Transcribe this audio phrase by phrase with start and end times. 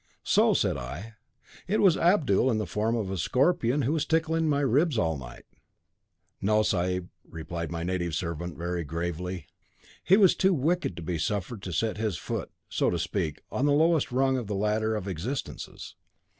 [0.23, 1.13] 'So,' said I,
[1.67, 5.15] 'it was Abdul in the form of a scorpion who was tickling my ribs all
[5.15, 5.45] night.'
[6.41, 9.45] 'No, sahib,' replied my native servant very gravely.
[10.03, 13.67] He was too wicked to be suffered to set his foot, so to speak, on
[13.67, 15.93] the lowest rung of the ladder of existences.